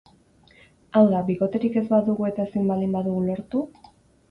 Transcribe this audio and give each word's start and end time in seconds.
Hau 0.93 1.01
da, 1.11 1.19
bikoterik 1.27 1.77
ez 1.83 1.85
badugu 1.93 2.29
eta 2.31 2.47
ezin 2.51 2.73
baldin 2.73 2.99
badugu 2.99 3.23
lortu? 3.31 3.65